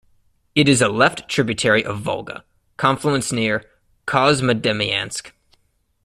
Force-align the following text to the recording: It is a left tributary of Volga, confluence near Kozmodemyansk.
It 0.55 0.67
is 0.67 0.81
a 0.81 0.87
left 0.89 1.29
tributary 1.29 1.85
of 1.85 1.99
Volga, 1.99 2.43
confluence 2.75 3.31
near 3.31 3.63
Kozmodemyansk. 4.07 5.29